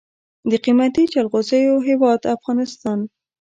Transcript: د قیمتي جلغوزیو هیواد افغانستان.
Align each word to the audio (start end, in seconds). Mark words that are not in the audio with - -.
د 0.49 0.51
قیمتي 0.65 1.03
جلغوزیو 1.13 1.75
هیواد 1.87 2.21
افغانستان. 2.35 2.99